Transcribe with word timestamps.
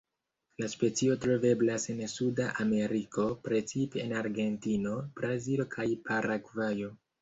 La 0.61 0.69
specio 0.73 1.17
troveblas 1.25 1.85
en 1.95 2.01
Suda 2.15 2.49
Ameriko, 2.65 3.29
precipe 3.51 4.05
en 4.09 4.19
Argentino, 4.25 4.99
Brazilo 5.23 5.73
kaj 5.79 5.91
Paragvajo. 6.13 6.97